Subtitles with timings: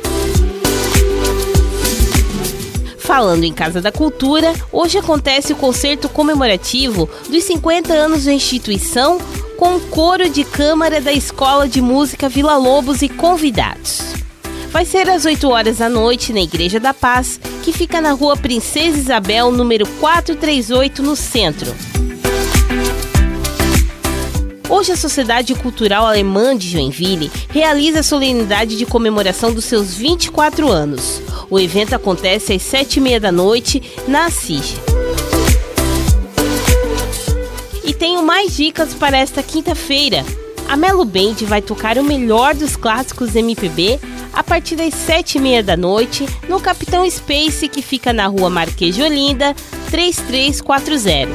[2.99, 9.21] Falando em Casa da Cultura, hoje acontece o concerto comemorativo dos 50 anos da instituição
[9.57, 14.26] com o coro de câmara da Escola de Música Vila Lobos e convidados.
[14.77, 18.37] Vai ser às 8 horas da noite na Igreja da Paz, que fica na rua
[18.37, 21.75] Princesa Isabel, número 438, no centro.
[24.69, 30.71] Hoje, a Sociedade Cultural Alemã de Joinville realiza a solenidade de comemoração dos seus 24
[30.71, 31.23] anos.
[31.49, 34.75] O evento acontece às 7h30 da noite na Assis.
[37.83, 40.23] E tenho mais dicas para esta quinta-feira.
[40.69, 44.01] A Melo Band vai tocar o melhor dos clássicos MPB
[44.33, 49.03] a partir das 7h30 da noite no Capitão Space, que fica na rua Marquês de
[49.03, 49.55] Olinda,
[49.91, 51.33] 3340.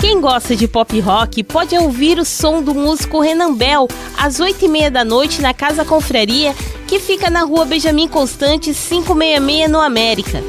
[0.00, 4.90] Quem gosta de pop rock pode ouvir o som do músico Renan Bell às 8h30
[4.90, 6.54] da noite na Casa Confraria,
[6.88, 10.42] que fica na rua Benjamin Constante 566 no América.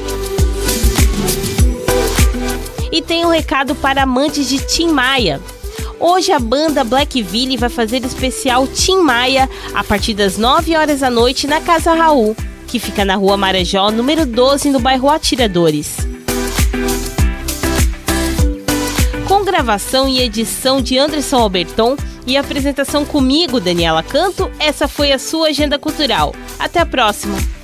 [2.90, 5.40] E tem um recado para amantes de Tim Maia.
[6.00, 11.10] Hoje a banda Blackville vai fazer especial Tim Maia a partir das 9 horas da
[11.10, 12.34] noite na Casa Raul,
[12.66, 15.98] que fica na rua Marajó, número 12, no bairro Atiradores.
[19.30, 21.96] com gravação e edição de Anderson Alberton
[22.26, 26.34] e apresentação comigo, Daniela Canto, essa foi a sua agenda cultural.
[26.58, 27.59] Até a próxima!